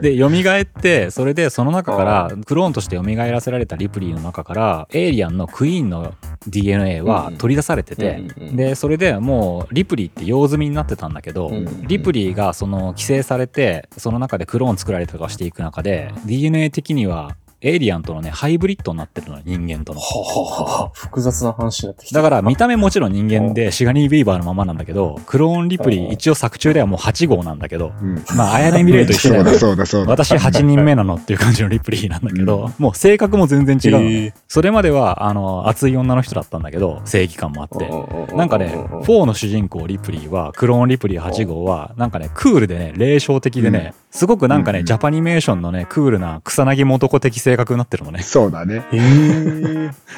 [0.00, 6.14] で、蘇って、それでその中から、クローンとして蘇らせられたリプリーの中から、エイリアンのクイーンの
[6.46, 8.22] DNA は取り出されてて、
[8.52, 11.50] で、それでもう、リプリーって用済みになってたんだけど、
[11.86, 20.00] リプリーがその寄生されて、その中でクローン作られたりとかしていく中で、DNA 的にはエイリアンとのね、ハイブリッドになってるの、人間との。
[20.00, 22.20] ははは複雑な話になってきた。
[22.20, 28.22] だから見た目もちろん人間でシガニー・ウィーバーのままなんだけど、クローンリプリうんー一応作中ではもう8号なんだけど、うん。
[28.36, 30.10] まあ、あやねミレイと一緒だよ そうだそうだそうだ。
[30.10, 38.34] 私8人目なのっていう感じのリプリーなんだけど、もう性格も全然違うそれまでは、あの、熱い女の人だったんだけど、正義感もあって。
[38.34, 48.22] なんかね、4の主人公リプリーは、クローンリプリー8号は、なんかね、クールでね、霊障的でね、すごくなんかね、うんジャパニメーションのね、クールな草薙元子的性格になってるのね。
[48.22, 48.84] そうだね。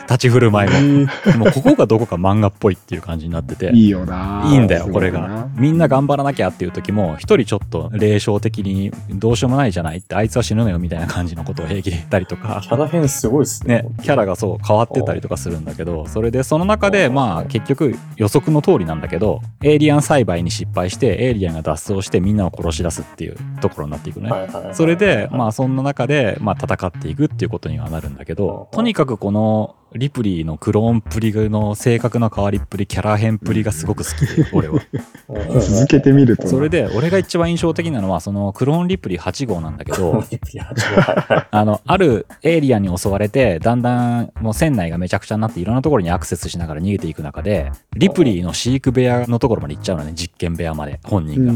[0.09, 0.77] 立ち振る舞いも。
[0.77, 3.71] へーもうここがどこか漫画っぽいっていう感じになってて。
[3.75, 5.49] いいよないいんだよ、これがな。
[5.55, 12.71] みんな頑張らなきゃっていう時も、一人ちょっと霊障的にどうしようもないじゃないって、あいつは死ぬのよみたいな感じのことを平気で言ったりとかキ。
[12.71, 13.83] ャラ変すごいですね。
[13.83, 24.33] ね、キャラがそう変わってたりとかするんだけど、それでその中で、まあ結局予測の通りなんだけど、エイリアン栽培に失敗して、エイリアンが脱走してみんなを殺し出すっていうところになっていくのね。
[24.33, 34.81] はいはいはいそれで、まあそんな中で、まあ戦っていくっていうことにはなるんだけど、とにかくこのリプリーのクローンプリの性格の変わりっぷり、キャラ変っぷりがすごく好きで、俺は。
[35.61, 36.49] 続けてみるとな。
[36.51, 51.47] それで、俺が一番印象的なのは、そのクローンリプリー8号なんだけど、 リプリ8号はいはいあの、あるエイリアンに襲われて、だんだんもう船内がめちゃくちゃになっていろんなところにアクセスしながら逃げていく中で、リプリーの飼育部屋のところまで行っちゃうのね、実験部屋まで、本う人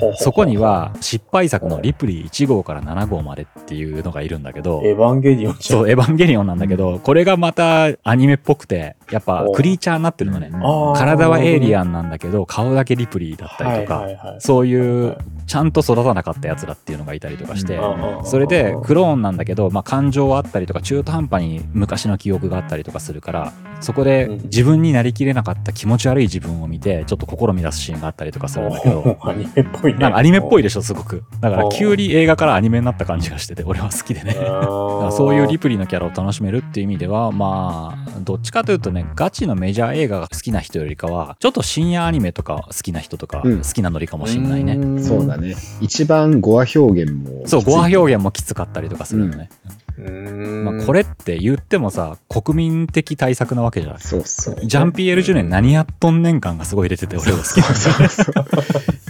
[0.00, 0.16] が。
[0.16, 10.50] そこには失敗作のリプリー1号から7号までっていうのがいるんだけど、エヴァンゲリオンそう、エヴァンゲリオンなんだけど、これがまたアニメっぽくて、やっぱクリーチャーになってるのね。
[10.96, 14.40] 体はエイリアンなんだけど、顔だけリプリーだったりとか、はいはいはい。
[14.40, 24.42] そういう、ちゃんと育たなかったやつらっていうのがいたりとかして、うんそれでクローンなんだけど、まあ、感情はあったりとか中途半端に昔の記憶があったりとかするからそこでうん。
[24.44, 29.98] 自分になりきれなかった気持ち悪い自分を見てちょっと心乱すシーンがあったりとかするんだけど アニメっぽいね。
[29.98, 31.22] なんかアニメっぽいででしょすごく。
[31.40, 34.34] だから急に映画からアニメになった感じがしてて俺は好きでね。
[34.34, 43.58] だからそういうリプリのキャラを楽しめるっていう意味ではまあどっちかというとねガチのメジャー映画が好きな人よりかはちょっと深夜アニメとか好きな人とかうん。
[43.58, 45.56] 好きなノリかもしんないね、そうだね。
[45.80, 47.46] 一番語話表現も。
[47.46, 49.72] そう語話表現もきつかったりとかするのね、うん。
[49.96, 54.00] まあ、これって言ってもさ国民的対策なわけじゃない。
[54.00, 54.66] そうそう。
[54.66, 57.62] ジャンピエール・ジュネン何やっとんねん感がすごい出てて俺は好き。
[57.62, 58.34] そうそう。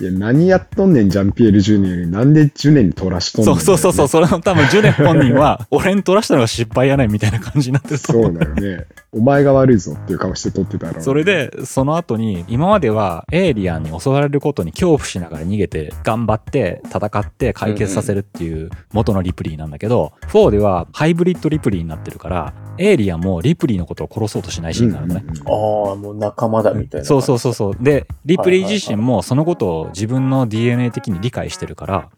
[0.00, 8.86] いや、何やっとんねん、ジャンピエール・ジュネより、なんでジュネに取らしとんねん、そうそうそうそう、それの多分ジュネン本人は俺に取らしたのが失敗やねんみたいな感じになってると思そうだよね。
[9.12, 11.02] お前が悪いぞっていう顔して撮ってたろうね。
[11.02, 25.24] それで、その後に、今まではエイリアンに襲われることに恐怖しながら逃げて、頑張って、戦って解決させるっていう元のリプリーなんだけど、4ではハイブリッドリプリーになってるから、エイリアンもリプリーのことを殺そうとしないシーンがあるのね。
[25.24, 27.04] うんうんうんああ、もう仲間だみたいな。
[27.06, 27.76] そうそうそうそう。
[27.80, 32.08] で、リプリー自身もそのことを自分の DNA 的に理解してるから、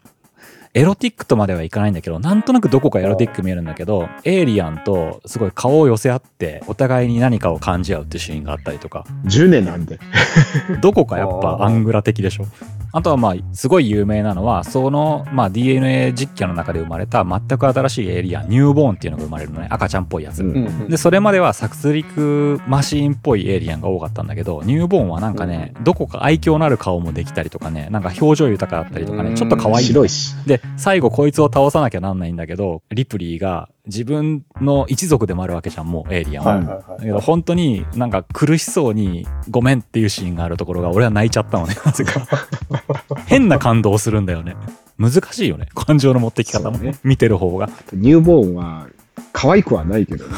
[0.73, 9.99] エロティックとまではいかないんだけど、なんとなくどこかエロティック見えるんだけど、エイリアンとすごい顔を寄せ合って、お互いに何かを感じ合うっていうシーンがあったりとか、ジュネなんで。
[10.81, 12.45] どこかやっぱアングラ的でしょ
[12.93, 19.67] あとはまあ、すごい有名なのは、その、まあ DNA 実験の中で生まれた全く新しいエイリアン、ニューボーンっていうのが生まれるのね。
[19.69, 20.41] 赤ちゃんっぽいやつ。
[20.41, 20.89] うんうんうん。
[20.89, 29.85] で、それまでは殺戮マシーンっぽいエイリアンが多かったんだけど、ニューボーンはなんかね、どこか愛嬌のある顔もできたりとかね、なんか表情豊かだったりとかね、うんちょっと可愛い。
[29.85, 30.33] 白いし。
[30.45, 36.55] で、最後こいつを倒さなきゃなんないんだけど、リプリーが自分の一族でもあるわけじゃん、もうエイリアンは。
[36.55, 36.97] はいはいはい。
[36.99, 41.75] だけど本当になんか苦しそうにごめんっていうシーンがあるところが俺は泣いちゃったのね。
[41.85, 42.21] なぜか。
[43.25, 44.55] 変な感動をするんだよね。
[44.97, 45.67] 難しいよね。
[45.75, 47.69] 感情の持ってき方もね見てる方が。
[47.93, 48.87] ニューボーンは、
[49.33, 50.31] 可愛くはないけどね。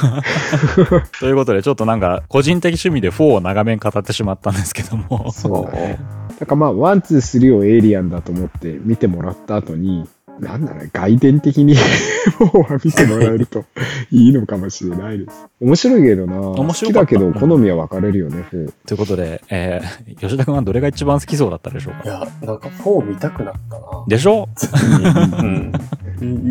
[1.19, 5.31] ということでちょっとなんか個人的趣味で4を長めに語ってしまったんですけども。
[5.31, 10.07] そうだからまあ、 one、two、three をエイリアンだと思って見てもらった後に、
[10.39, 11.75] なんだろう、外伝的に
[12.39, 13.65] 4は見てもらえると
[14.11, 15.47] いいのかもしれないです。
[15.61, 16.39] 面白いけどな。
[16.39, 18.73] 面白好きだけど、好みは分かれるよね、4。
[18.87, 22.03] ということで、えー、 吉田君はどれが一番好きそうだったでしょうか？
[22.03, 23.81] いや、なんか4見たくなったな。
[24.07, 24.47] でしょ？
[25.39, 25.71] うん。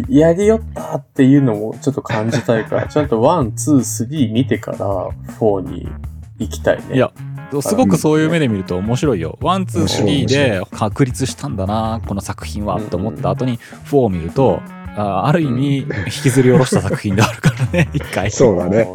[0.09, 4.79] やりよったっていうのもちょっと感じたいから、ちゃんと1、2、3見てから
[5.39, 5.89] 4に
[6.39, 6.97] 行きたいね。
[6.97, 7.11] いや、
[7.63, 9.39] すごくそういう目で見ると面白いよ。
[9.41, 14.61] one、two、three で確立したんだな、この作品は、と思った後に4を見ると、
[14.97, 15.87] あある意味、引
[16.25, 18.31] きずり下ろした作品であるからね、一回。
[18.31, 18.89] そうだね。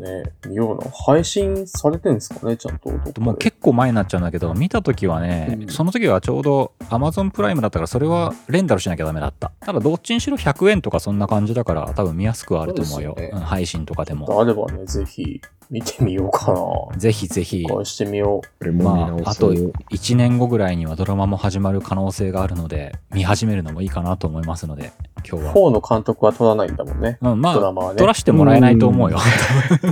[0.00, 0.90] ね、見ような。
[0.90, 2.90] 配信されてんですかね、ちゃんと。
[3.20, 9.52] もう結構前になっちゃうんだけど、見た時はね、うんその時はちょうど Amazon プライムだったから、それはレンタルしなきゃダメだった。
[9.60, 13.14] ただ、どっちにしろ100円とかそんな感じだから、多分見やすくはあると思うよ。
[13.16, 14.40] そうねうん配信とかでも。
[14.40, 16.98] あればね、ぜひ見てみようかな。
[16.98, 17.64] ぜひぜひ。
[17.64, 19.34] 返してみよこれも見まあ、あ。
[19.36, 24.92] と1年後ぐらいにはドラマも始まる可能性があるので、見始めるのもいいかなと思いますので、
[25.28, 25.54] 今日は。
[25.54, 27.18] 4の監督は取らないんだもんね。
[27.22, 27.98] うん、まあ、ドラマはね。
[27.98, 29.18] 取らしてもらえないと思うよ。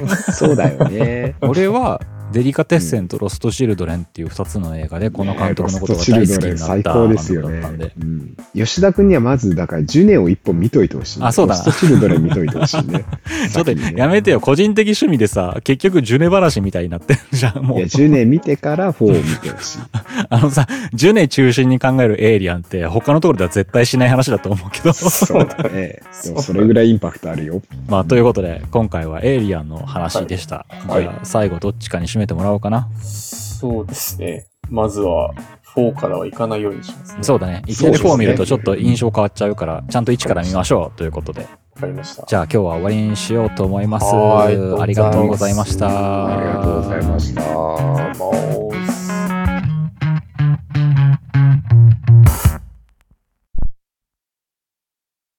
[0.06, 1.34] そうだよね。
[1.40, 2.00] 俺は、
[2.32, 7.92] デリカテッセンとロスト・シルドレンっていう2つの映画で、この監督のことが大好きにな最った監高ですよね督だったんで。。
[7.98, 13.04] うん吉田君にはまず、だから、ジュネを一本見といてほしい、あそうだなロストチルドレン見といてほしい ね。
[13.52, 17.86] ちょっとやめてよ、個人的趣味でさ、結局ジュネ話みたいになってるじゃん、もういや、。
[17.86, 19.78] ジュネ見てから4を見てほしい。
[20.28, 24.92] あのさ、ジュネ中心に考えるエイリアンって他のところでは絶対しない話だと思うけど。
[24.92, 26.00] そうだね。
[26.24, 27.62] でもそれぐらいインパクトあるよ。
[27.88, 30.66] まあ、ということで、今回はエイリアンの話でした。
[30.88, 32.88] はいじゃあ、最後どっちかに締めてもらおうかな。
[33.02, 34.46] そうですね。
[34.68, 35.32] まずは、
[35.76, 37.22] 4からはいかないようにしますね。
[37.22, 37.62] そうだね。
[37.66, 41.42] いきなり4見るとちょっと印象変わっちゃうから、ちゃんと1から見ましょうということで。
[41.42, 42.26] わかりました。
[42.26, 44.06] じゃあ今日は終わりにしようと思います。
[44.06, 45.86] はいありがとうございました。
[45.86, 49.07] ありがとうございました。